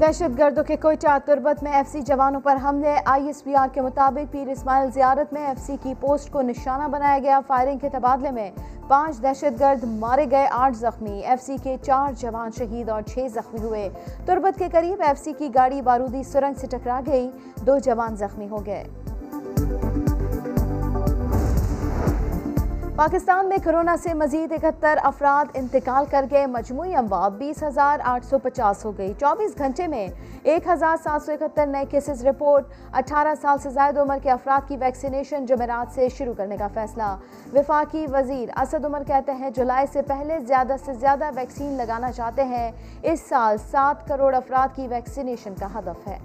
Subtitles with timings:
[0.00, 3.68] دہشت گردوں کے کوئٹہ تربت میں ایف سی جوانوں پر حملے۔ آئی ایس پی آر
[3.72, 7.78] کے مطابق پیر اسماعیل زیارت میں ایف سی کی پوسٹ کو نشانہ بنایا گیا۔ فائرنگ
[7.78, 8.50] کے تبادلے میں
[8.88, 13.26] پانچ دہشت گرد مارے گئے، آٹھ زخمی۔ ایف سی کے چار جوان شہید اور چھ
[13.34, 13.88] زخمی ہوئے۔
[14.26, 17.30] تربت کے قریب ایف سی کی گاڑی بارودی سرنگ سے ٹکرا گئی۔
[17.66, 18.84] دو جوان زخمی ہو گئے۔
[23.00, 28.26] پاکستان میں کرونا سے مزید اکہتر افراد انتقال کر گئے، مجموعی اموات بیس ہزار آٹھ
[28.26, 30.08] سو پچاس ہو گئی۔ چوبیس گھنٹے میں
[30.42, 34.68] ایک ہزار سات سو اکہتر نئے کیسز رپورٹ، اٹھارہ سال سے زائد عمر کے افراد
[34.68, 37.16] کی ویکسینیشن جمعرات سے شروع کرنے کا فیصلہ۔
[37.52, 42.44] وفاقی وزیر اسد عمر کہتے ہیں، جولائی سے پہلے زیادہ سے زیادہ ویکسین لگانا چاہتے
[42.44, 42.72] ہیں۔
[43.02, 46.18] اس سال سات کروڑ افراد کی ویکسینیشن کا ہدف ہے۔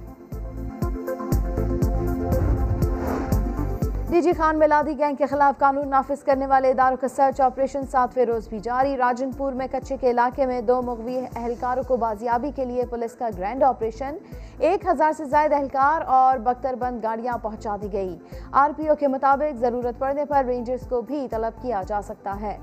[4.16, 7.86] ڈی جی خان میلادی گینگ کے خلاف قانون نافذ کرنے والے اداروں کا سرچ آپریشن
[7.92, 11.98] ساتویں روز بھی جاری۔ راجن پور میں کچے کے علاقے میں دو مغوی اہلکاروں کو
[12.04, 14.16] بازیابی کے لیے پولیس کا گرینڈ آپریشن۔
[14.60, 18.18] ایک ہزار سے زائد اہلکار اور بختر بند گاڑیاں پہنچا دی گئی
[18.52, 22.40] آر پی او کے مطابق ضرورت پڑنے پر رینجرز کو بھی طلب کیا جا سکتا
[22.42, 22.58] ہے۔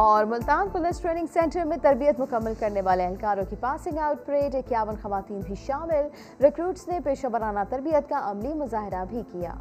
[0.00, 4.54] اور ملتان پولیس ٹریننگ سینٹر میں تربیت مکمل کرنے والے اہلکاروں کی پاسنگ آؤٹ پریڈ
[4.54, 6.08] اکیاون خواتین بھی شامل۔
[6.40, 9.54] ریکروٹس نے پیشہ ورانہ تربیت کا عملی مظاہرہ بھی کیا۔